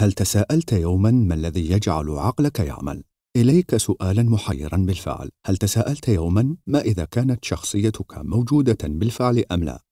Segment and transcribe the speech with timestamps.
[0.00, 3.04] هل تساءلت يوما ما الذي يجعل عقلك يعمل؟
[3.36, 9.84] إليك سؤالا محيرا بالفعل هل تساءلت يوما ما إذا كانت شخصيتك موجودة بالفعل أم لا؟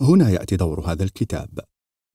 [0.00, 1.58] هنا يأتي دور هذا الكتاب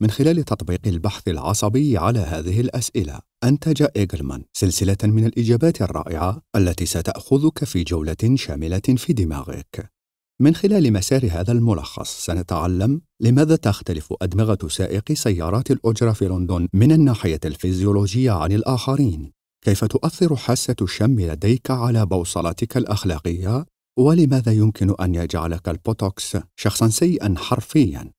[0.01, 6.85] من خلال تطبيق البحث العصبي على هذه الأسئلة أنتج إيجلمان سلسلة من الإجابات الرائعة التي
[6.85, 9.96] ستأخذك في جولة شاملة في دماغك
[10.39, 16.91] من خلال مسار هذا الملخص سنتعلم لماذا تختلف أدمغة سائقي سيارات الأجرة في لندن من
[16.91, 23.65] الناحية الفيزيولوجية عن الآخرين؟ كيف تؤثر حاسة الشم لديك على بوصلتك الأخلاقية؟
[23.99, 28.11] ولماذا يمكن أن يجعلك البوتوكس شخصا سيئا حرفيا؟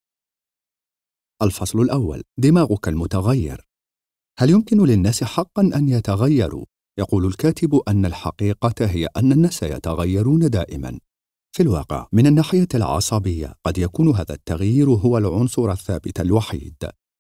[1.43, 3.69] الفصل الأول دماغك المتغير.
[4.39, 6.65] هل يمكن للناس حقا أن يتغيروا؟
[6.99, 10.99] يقول الكاتب أن الحقيقة هي أن الناس يتغيرون دائما.
[11.59, 16.75] في الواقع من الناحية العصبية قد يكون هذا التغيير هو العنصر الثابت الوحيد.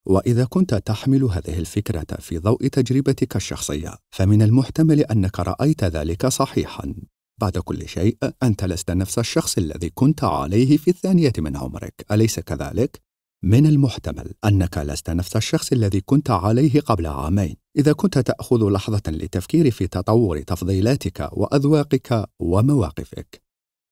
[0.07, 6.95] وإذا كنت تحمل هذه الفكرة في ضوء تجربتك الشخصية فمن المحتمل أنك رأيت ذلك صحيحا.
[7.41, 12.07] بعد كل شيء أنت لست نفس الشخص الذي كنت عليه في الثانية من عمرك.
[12.13, 13.01] أليس كذلك؟
[13.45, 17.57] من المحتمل أنك لست نفس الشخص الذي كنت عليه قبل عامين.
[17.77, 23.48] إذا كنت تأخذ لحظة للتفكير في تطور تفضيلاتك وأذواقك ومواقفك.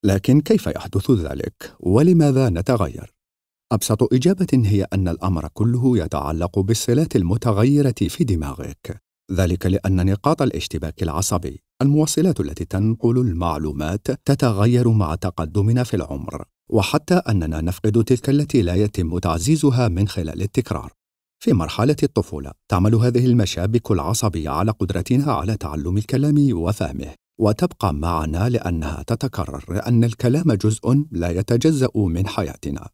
[0.07, 3.15] لكن كيف يحدث ذلك؟ ولماذا نتغير؟
[3.73, 9.03] أبسط إجابة هي أن الأمر كله يتعلق بالصلات المتغيرة في دماغك.
[9.33, 16.45] ذلك لأن نقاط الاشتباك العصبي الموصلات التي تنقل المعلومات تتغير مع تقدمنا في العمر.
[16.71, 20.93] وحتى أننا نفقد تلك التي لا يتم تعزيزها من خلال التكرار.
[21.45, 27.26] في مرحلة الطفولة تعمل هذه المشابك العصبية على قدرتنا على تعلم الكلام وفهمه.
[27.39, 32.89] وتبقى معنا لأنها تتكرر لأن الكلام جزء لا يتجزأ من حياتنا.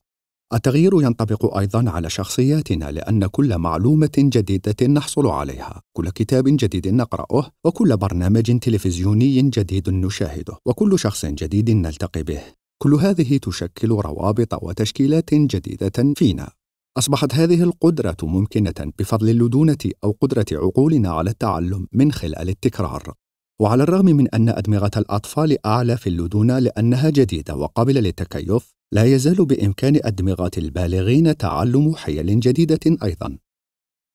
[0.54, 5.82] التغيير ينطبق أيضا على شخصياتنا لأن كل معلومة جديدة نحصل عليها.
[5.96, 12.40] كل كتاب جديد نقرأه وكل برنامج تلفزيوني جديد نشاهده وكل شخص جديد نلتقي به.
[12.82, 16.50] كل هذه تشكل روابط وتشكيلات جديدة فينا.
[16.98, 23.14] أصبحت هذه القدرة ممكنة بفضل اللدونة أو قدرة عقولنا على التعلم من خلال التكرار.
[23.60, 29.44] وعلى الرغم من أن أدمغة الأطفال أعلى في اللدونه لأنها جديدة وقابلة للتكيف لا يزال
[29.46, 33.38] بإمكان أدمغة البالغين تعلم حيل جديدة أيضا.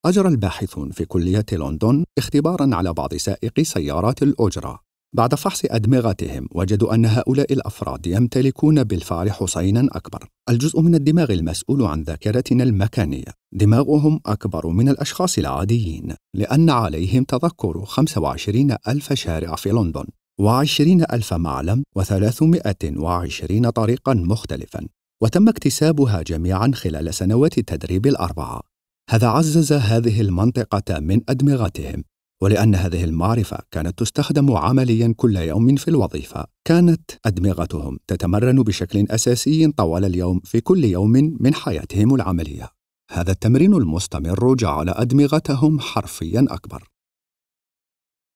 [0.05, 4.86] أجرى الباحثون في كلية لندن اختبارا على بعض سائقي سيارات الأجرة.
[5.13, 10.27] بعد فحص أدمغتهم وجدوا أن هؤلاء الأفراد يمتلكون بالفعل حصينا أكبر.
[10.49, 13.33] الجزء من الدماغ المسؤول عن ذاكرتنا المكانية.
[13.53, 20.05] دماغهم أكبر من الأشخاص العاديين لأن عليهم تذكر 25 ألف شارع في لندن
[20.39, 24.87] وعشرين ألف معلم وثلاثمائة وعشرين طريقا مختلفا
[25.23, 28.61] وتم اكتسابها جميعا خلال سنوات التدريب الأربعة
[29.09, 32.03] هذا عزز هذه المنطقة من أدمغتهم
[32.41, 36.45] ولأن هذه المعرفة كانت تستخدم عمليا كل يوم في الوظيفة.
[36.65, 42.69] كانت أدمغتهم تتمرن بشكل أساسي طوال اليوم في كل يوم من حياتهم العملية.
[43.11, 46.89] هذا التمرين المستمر جعل أدمغتهم حرفيا أكبر.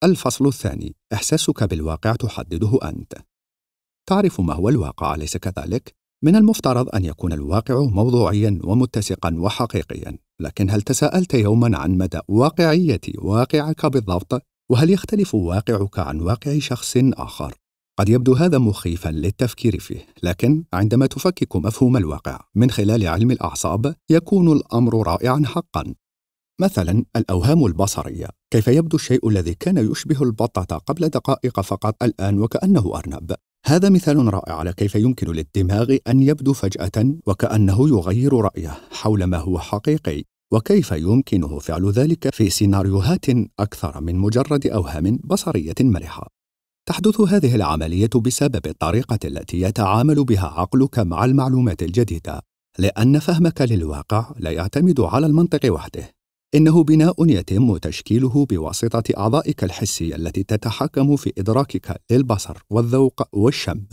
[0.03, 0.95] الفصل الثاني.
[1.13, 3.13] إحساسك بالواقع تحدده أنت.
[4.09, 10.69] تعرف ما هو الواقع أليس كذلك؟ من المفترض أن يكون الواقع موضوعيا ومتسقا وحقيقيا لكن
[10.69, 17.53] هل تساءلت يوما عن مدى واقعية واقعك بالضبط؟ وهل يختلف واقعك عن واقع شخص آخر؟
[17.99, 23.95] قد يبدو هذا مخيفا للتفكير فيه لكن عندما تفكك مفهوم الواقع من خلال علم الأعصاب
[24.09, 25.93] يكون الأمر رائعا حقا
[26.61, 32.91] مثلا الأوهام البصرية كيف يبدو الشيء الذي كان يشبه البطة قبل دقائق فقط الآن وكأنه
[32.95, 33.35] أرنب
[33.65, 39.37] هذا مثال رائع على كيف يمكن للدماغ أن يبدو فجأة وكأنه يغير رأيه حول ما
[39.37, 43.25] هو حقيقي وكيف يمكنه فعل ذلك في سيناريوهات
[43.59, 46.27] أكثر من مجرد أوهام بصرية مرحة
[46.85, 52.41] تحدث هذه العملية بسبب الطريقة التي يتعامل بها عقلك مع المعلومات الجديدة
[52.79, 56.09] لأن فهمك للواقع لا يعتمد على المنطق وحده.
[56.55, 63.83] إنه بناء يتم تشكيله بواسطة أعضائك الحسية التي تتحكم في إدراكك للبصر والذوق والشم.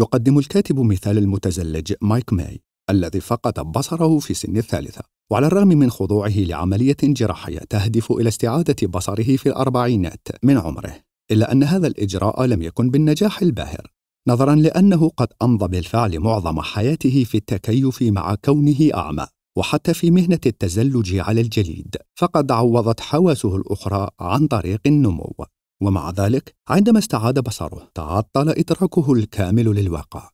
[0.00, 5.90] يقدم الكاتب مثال المتزلج مايك ماي الذي فقد بصره في سن الثالثة وعلى الرغم من
[5.90, 10.96] خضوعه لعملية جراحية تهدف إلى استعادة بصره في الأربعينات من عمره
[11.30, 13.92] إلا أن هذا الإجراء لم يكن بالنجاح الباهر
[14.28, 19.26] نظرا لأنه قد أمضى بالفعل معظم حياته في التكيف مع كونه أعمى
[19.60, 25.34] وحتى في مهنة التزلج على الجليد فقد عوضت حواسه الأخرى عن طريق النمو.
[25.82, 30.30] ومع ذلك عندما استعاد بصره تعطل إدراكه الكامل للواقع.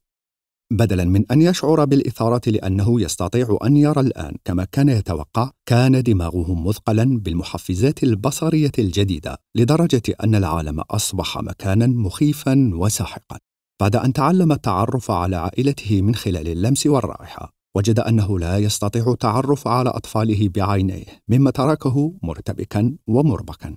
[0.72, 6.54] بدلا من أن يشعر بالإثارة لأنه يستطيع أن يرى الآن كما كان يتوقع كان دماغه
[6.54, 13.38] مثقلا بالمحفزات البصرية الجديدة لدرجة أن العالم أصبح مكانا مخيفا وساحقا.
[13.80, 19.68] بعد أن تعلم التعرف على عائلته من خلال اللمس والرائحة وجد أنه لا يستطيع التعرف
[19.68, 23.76] على أطفاله بعينيه مما تركه مرتبكا ومربكا.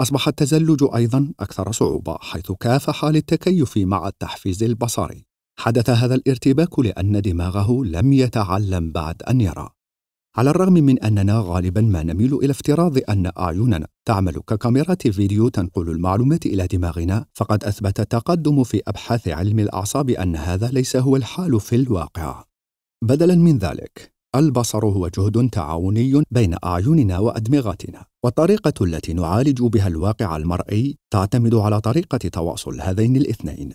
[0.00, 5.26] أصبح التزلج أيضا أكثر صعوبة حيث كافح للتكيف مع التحفيز البصري.
[5.58, 9.68] حدث هذا الارتباك لأن دماغه لم يتعلم بعد أن يرى.
[10.36, 15.90] على الرغم من أننا غالبا ما نميل إلى افتراض أن أعيننا تعمل ككاميرات فيديو تنقل
[15.90, 21.60] المعلومات إلى دماغنا فقد أثبت التقدم في أبحاث علم الأعصاب أن هذا ليس هو الحال
[21.60, 22.44] في الواقع.
[23.04, 30.36] بدلا من ذلك البصر هو جهد تعاوني بين أعيننا وأدمغتنا والطريقة التي نعالج بها الواقع
[30.36, 33.72] المرئي تعتمد على طريقة تواصل هذين الاثنين.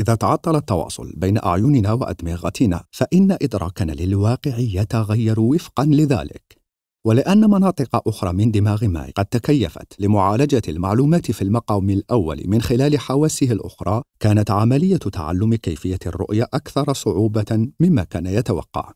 [0.00, 6.63] إذا تعطل التواصل بين أعيننا وأدمغتنا فإن إدراكنا للواقع يتغير وفقا لذلك.
[7.06, 12.98] ولأن مناطق أخرى من دماغ ماي قد تكيفت لمعالجة المعلومات في المقام الأول من خلال
[12.98, 18.92] حواسه الأخرى، كانت عملية تعلم كيفية الرؤية أكثر صعوبة مما كان يتوقع.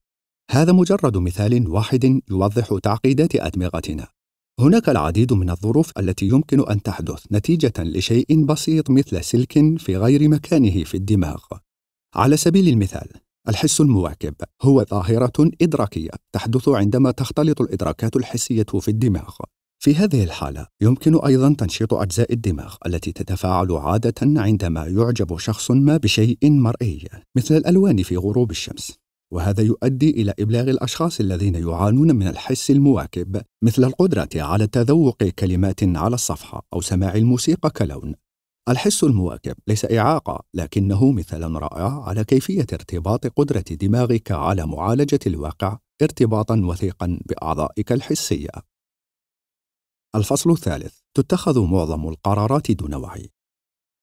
[0.51, 4.07] هذا مجرد مثال واحد يوضح تعقيدات أدمغتنا.
[4.61, 10.29] هناك العديد من الظروف التي يمكن أن تحدث نتيجة لشيء بسيط مثل سلك في غير
[10.29, 11.43] مكانه في الدماغ.
[12.15, 13.09] على سبيل المثال،
[13.49, 19.31] الحس المواكب هو ظاهرة إدراكية تحدث عندما تختلط الإدراكات الحسية في الدماغ.
[19.83, 25.97] في هذه الحالة يمكن أيضا تنشيط أجزاء الدماغ التي تتفاعل عادة عندما يعجب شخص ما
[25.97, 28.99] بشيء مرئي مثل الألوان في غروب الشمس.
[29.33, 35.81] وهذا يؤدي إلى إبلاغ الأشخاص الذين يعانون من الحس المواكب مثل القدرة على تذوق كلمات
[35.83, 38.15] على الصفحة أو سماع الموسيقى كلون
[38.69, 45.79] الحس المواكب ليس إعاقة لكنه مثال رائع على كيفية ارتباط قدرة دماغك على معالجة الواقع
[46.03, 48.49] ارتباطا وثيقا بأعضائك الحسية.
[50.15, 53.31] الفصل الثالث تتخذ معظم القرارات دون وعي.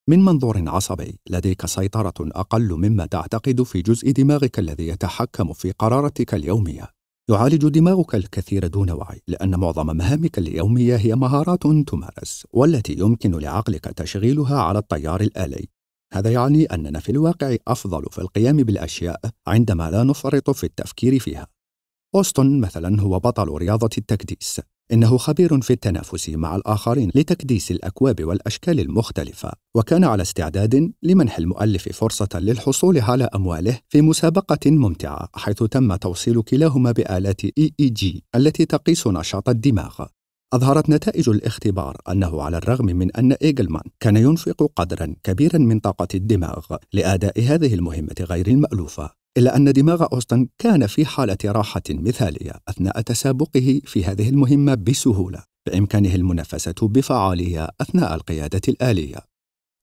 [0.08, 6.34] من منظور عصبي لديك سيطرة أقل مما تعتقد في جزء دماغك الذي يتحكم في قراراتك
[6.34, 6.95] اليومية.
[7.30, 13.84] يعالج دماغك الكثير دون وعي لأن معظم مهامك اليومية هي مهارات تمارس والتي يمكن لعقلك
[13.84, 15.68] تشغيلها على التيار الآلي.
[16.12, 21.46] هذا يعني أننا في الواقع أفضل في القيام بالأشياء عندما لا نفرط في التفكير فيها.
[22.14, 24.60] أوستون مثلا هو بطل رياضة التكديس.
[24.92, 31.88] إنه خبير في التنافس مع الآخرين لتكديس الأكواب والأشكال المختلفة، وكان على استعداد لمنح المؤلف
[31.88, 39.06] فرصة للحصول على أمواله في مسابقة ممتعة حيث تم توصيل كلاهما بآلات EEG التي تقيس
[39.06, 40.06] نشاط الدماغ.
[40.52, 46.08] أظهرت نتائج الاختبار أنه على الرغم من أن إيجلمان كان ينفق قدرا كبيرا من طاقة
[46.14, 52.52] الدماغ لأداء هذه المهمة غير المألوفة إلا أن دماغ أوستن كان في حالة راحة مثالية
[52.68, 59.18] أثناء تسابقه في هذه المهمة بسهولة بإمكانه المنافسة بفعالية أثناء القيادة الآلية.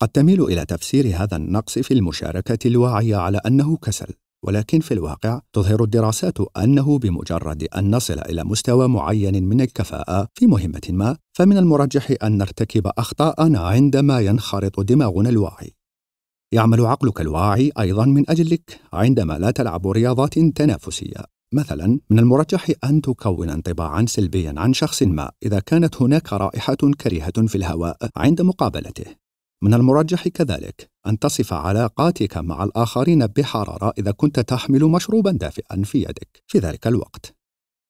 [0.01, 4.13] قد تميل إلى تفسير هذا النقص في المشاركة الواعية على أنه كسل
[4.45, 10.47] ولكن في الواقع تظهر الدراسات أنه بمجرد أن نصل إلى مستوى معين من الكفاءة في
[10.47, 15.73] مهمة ما فمن المرجح أن نرتكب أخطاءنا عندما ينخرط دماغنا الواعي.
[16.53, 21.23] يعمل عقلك الواعي أيضا من أجلك عندما لا تلعب رياضات تنافسية.
[21.53, 27.47] مثلا من المرجح أن تكون انطباعا سلبيا عن شخص ما إذا كانت هناك رائحة كريهة
[27.47, 29.06] في الهواء عند مقابلته.
[29.63, 35.97] من المرجح كذلك أن تصف علاقاتك مع الآخرين بحرارة إذا كنت تحمل مشروبا دافئا في
[35.97, 36.44] يدك.
[36.47, 37.35] في ذلك الوقت.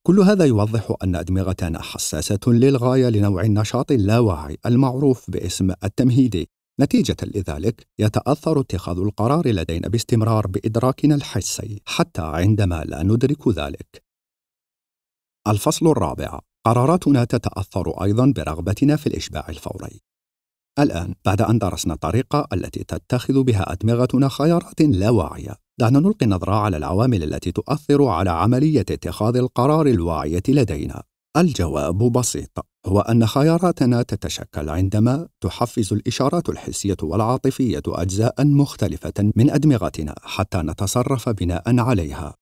[0.08, 6.50] كل هذا يوضح أن أدمغتنا حساسة للغاية لنوع النشاط اللاواعي المعروف باسم التمهيدي.
[6.82, 14.04] نتيجة لذلك يتأثر اتخاذ القرار لدينا باستمرار بإدراكنا الحسي حتى عندما لا ندرك ذلك.
[15.48, 20.02] الفصل الرابع: قراراتنا تتأثر أيضا برغبتنا في الإشباع الفوري.
[20.80, 26.56] الآن بعد أن درسنا الطريقة التي تتخذ بها أدمغتنا خيارات لا واعية، دعنا نلقي نظرة
[26.56, 31.04] على العوامل التي تؤثر على عملية اتخاذ القرار الواعية لدينا.
[31.38, 40.16] الجواب بسيط هو أن خياراتنا تتشكل عندما تحفز الإشارات الحسية والعاطفية اجزاء مختلفة من أدمغتنا
[40.22, 42.36] حتى نتصرف بناء عليها.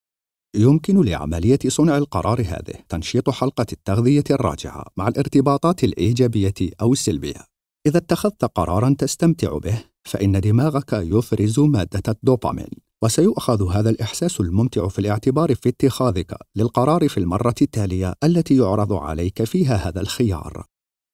[0.56, 7.44] يمكن لعملية صنع القرار هذه تنشيط حلقة التغذية الراجعة مع الارتباطات الإيجابية أو السلبية.
[7.86, 12.91] إذا اتخذت قرارا تستمتع به فإن دماغك يفرز مادة الدوبامين.
[13.02, 19.44] وسيؤخذ هذا الإحساس الممتع في الاعتبار في اتخاذك للقرار في المرة التالية التي يعرض عليك
[19.44, 20.66] فيها هذا الخيار.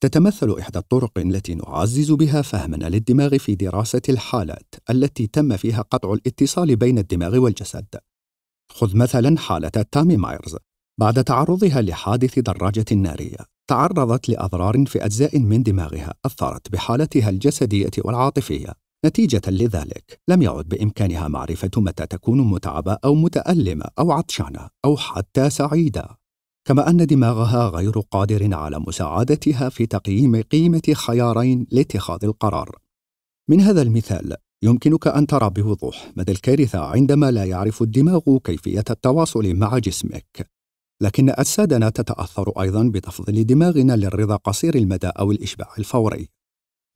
[0.03, 6.13] تتمثل إحدى الطرق التي نعزز بها فهمنا للدماغ في دراسة الحالات التي تم فيها قطع
[6.13, 7.87] الاتصال بين الدماغ والجسد.
[8.73, 10.57] خذ مثلا حالة تامي مايرز
[11.01, 13.39] بعد تعرضها لحادث دراجة نارية
[13.71, 18.73] تعرضت لأضرار في أجزاء من دماغها أثرت بحالتها الجسدية والعاطفية
[19.07, 25.51] نتيجة لذلك لم يعد بإمكانها معرفة متى تكون متعبة أو متألمة أو عطشانة أو حتى
[25.51, 26.19] سعيدة
[26.69, 32.79] كما أن دماغها غير قادر على مساعدتها في تقييم قيمة خيارين لاتخاذ القرار.
[33.51, 39.55] من هذا المثال يمكنك أن ترى بوضوح مدى الكارثة عندما لا يعرف الدماغ كيفية التواصل
[39.55, 40.51] مع جسمك.
[41.03, 46.29] لكن أجسادنا تتأثر أيضا بتفضيل دماغنا للرضا قصير المدى أو الإشباع الفوري.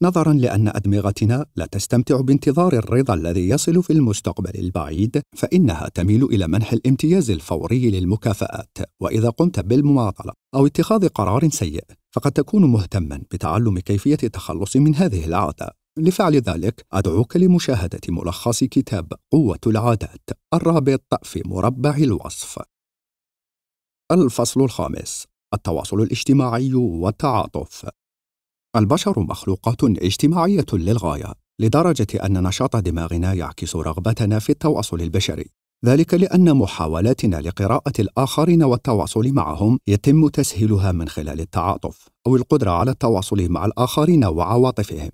[0.02, 6.48] نظرا لأن أدمغتنا لا تستمتع بانتظار الرضا الذي يصل في المستقبل البعيد فإنها تميل إلى
[6.48, 8.78] منح الامتياز الفوري للمكافآت.
[9.00, 15.24] وإذا قمت بالمماطلة أو اتخاذ قرار سيء فقد تكون مهتما بتعلم كيفية التخلص من هذه
[15.24, 15.76] العادة.
[15.98, 22.58] لفعل ذلك أدعوك لمشاهدة ملخص كتاب قوة العادات الرابط في مربع الوصف.
[24.12, 27.86] الفصل الخامس التواصل الاجتماعي والتعاطف.
[28.76, 35.50] البشر مخلوقات اجتماعية للغاية لدرجة أن نشاط دماغنا يعكس رغبتنا في التواصل البشري.
[35.84, 42.90] ذلك لأن محاولاتنا لقراءة الآخرين والتواصل معهم يتم تسهيلها من خلال التعاطف أو القدرة على
[42.90, 45.10] التواصل مع الآخرين وعواطفهم.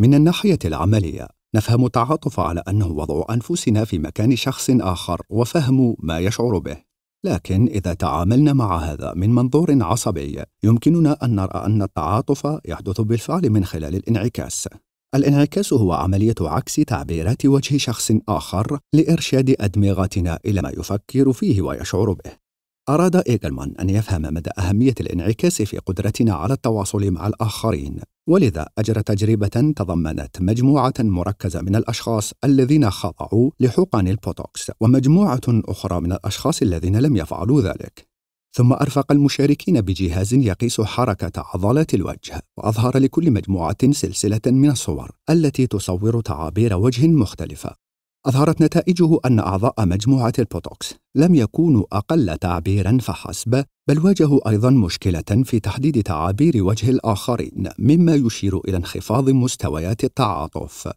[0.00, 6.18] من الناحية العملية نفهم التعاطف على أنه وضع أنفسنا في مكان شخص آخر وفهم ما
[6.18, 6.93] يشعر به.
[7.24, 13.50] لكن إذا تعاملنا مع هذا من منظور عصبي يمكننا أن نرى أن التعاطف يحدث بالفعل
[13.50, 14.68] من خلال الانعكاس.
[15.14, 22.12] الانعكاس هو عملية عكس تعبيرات وجه شخص آخر لإرشاد أدمغتنا إلى ما يفكر فيه ويشعر
[22.12, 22.43] به.
[22.88, 29.02] أراد إيجلمان أن يفهم مدى أهمية الانعكاس في قدرتنا على التواصل مع الآخرين، ولذا أجرى
[29.02, 36.96] تجربة تضمنت مجموعة مركزة من الأشخاص الذين خضعوا لحقن البوتوكس، ومجموعة أخرى من الأشخاص الذين
[36.96, 38.08] لم يفعلوا ذلك.
[38.56, 45.66] ثم أرفق المشاركين بجهاز يقيس حركة عضلات الوجه، وأظهر لكل مجموعة سلسلة من الصور التي
[45.66, 47.83] تصور تعابير وجه مختلفة،
[48.26, 55.42] أظهرت نتائجه أن أعضاء مجموعة البوتوكس لم يكونوا أقل تعبيرا فحسب بل واجهوا أيضا مشكلة
[55.44, 60.92] في تحديد تعابير وجه الآخرين مما يشير إلى انخفاض مستويات التعاطف.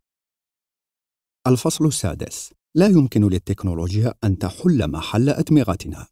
[1.47, 2.53] الفصل السادس.
[2.75, 6.07] لا يمكن للتكنولوجيا أن تحل محل أدمغتنا.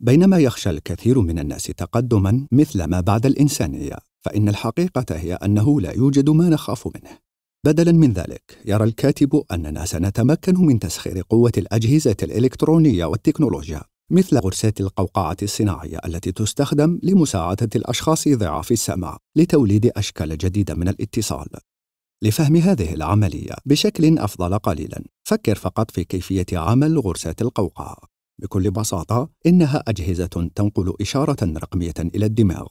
[0.00, 5.92] بينما يخشى الكثير من الناس تقدما مثل ما بعد الإنسانية فإن الحقيقة هي أنه لا
[5.92, 7.27] يوجد ما نخاف منه.
[7.64, 14.80] بدلا من ذلك يرى الكاتب أننا سنتمكن من تسخير قوة الأجهزة الإلكترونية والتكنولوجيا مثل غرسات
[14.80, 21.46] القوقعة الصناعية التي تستخدم لمساعدة الأشخاص ضعاف السمع لتوليد أشكال جديدة من الاتصال.
[22.22, 27.96] لفهم هذه العملية بشكل أفضل قليلا فكر فقط في كيفية عمل غرسات القوقعة.
[28.42, 32.66] بكل بساطة إنها أجهزة تنقل إشارة رقمية إلى الدماغ.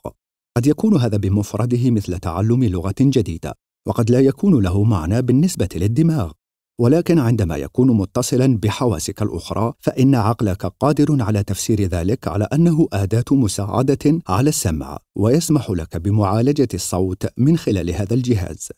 [0.58, 3.54] قد يكون هذا بمفرده مثل تعلم لغة جديدة.
[3.88, 6.32] وقد لا يكون له معنى بالنسبة للدماغ.
[6.80, 13.26] ولكن عندما يكون متصلا بحواسك الأخرى فإن عقلك قادر على تفسير ذلك على أنه أداة
[13.32, 18.70] مساعدة على السمع ويسمح لك بمعالجة الصوت من خلال هذا الجهاز.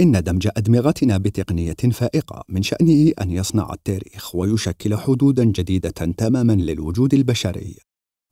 [0.00, 7.14] إن دمج أدمغتنا بتقنية فائقة من شأنه أن يصنع التاريخ ويشكل حدودا جديدة تماما للوجود
[7.14, 7.76] البشري.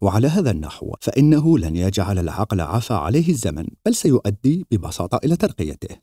[0.03, 5.97] وعلى هذا النحو فإنه لن يجعل العقل عفى عليه الزمن بل سيؤدي ببساطة إلى ترقيته.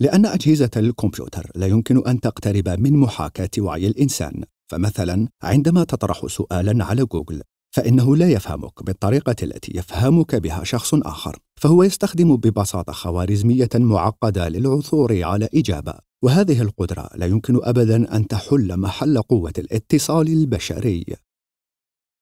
[0.00, 4.44] لأن أجهزة الكمبيوتر لا يمكن أن تقترب من محاكاة وعي الإنسان.
[4.70, 7.42] فمثلا عندما تطرح سؤالا على جوجل
[7.74, 15.22] فإنه لا يفهمك بالطريقة التي يفهمك بها شخص آخر فهو يستخدم ببساطة خوارزمية معقدة للعثور
[15.22, 15.94] على إجابة.
[16.22, 21.04] وهذه القدرة لا يمكن أبدا أن تحل محل قوة الاتصال البشري.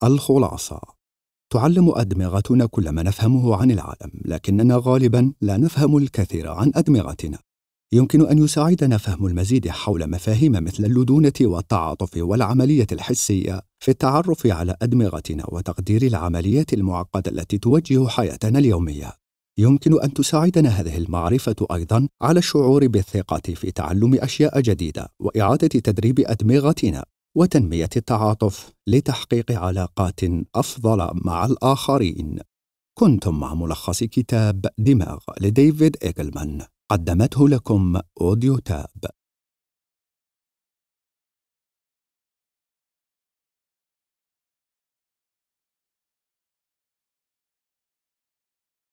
[0.05, 1.00] الخلاصة
[1.53, 7.39] تعلم أدمغتنا كل ما نفهمه عن العالم لكننا غالبا لا نفهم الكثير عن أدمغتنا.
[7.93, 14.77] يمكن أن يساعدنا فهم المزيد حول مفاهيم مثل اللدونة والتعاطف والعملية الحسية في التعرف على
[14.83, 19.13] أدمغتنا وتقدير العمليات المعقدة التي توجه حياتنا اليومية.
[19.59, 26.21] يمكن أن تساعدنا هذه المعرفة أيضا على الشعور بالثقة في تعلم أشياء جديدة وإعادة تدريب
[26.21, 27.05] أدمغتنا.
[27.37, 30.21] وتنمية التعاطف لتحقيق علاقات
[30.55, 32.39] أفضل مع الآخرين.
[32.99, 36.63] كنتم مع ملخص كتاب دماغ لديفيد إيجلمان.
[36.91, 39.20] قدمته لكم أوديو تاب.